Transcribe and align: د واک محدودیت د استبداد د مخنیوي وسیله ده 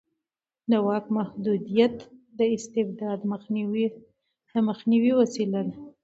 د 0.69 0.71
واک 0.85 1.05
محدودیت 1.17 1.95
د 2.37 2.39
استبداد 2.55 3.19
د 4.57 4.59
مخنیوي 4.67 5.11
وسیله 5.21 5.61
ده 5.67 5.75